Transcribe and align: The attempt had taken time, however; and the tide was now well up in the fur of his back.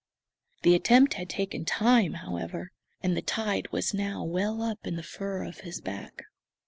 The 0.63 0.73
attempt 0.73 1.13
had 1.13 1.29
taken 1.29 1.63
time, 1.63 2.13
however; 2.13 2.71
and 3.03 3.15
the 3.15 3.21
tide 3.21 3.71
was 3.71 3.93
now 3.93 4.23
well 4.23 4.63
up 4.63 4.87
in 4.87 4.95
the 4.95 5.03
fur 5.03 5.43
of 5.43 5.59
his 5.59 5.79
back. 5.79 6.23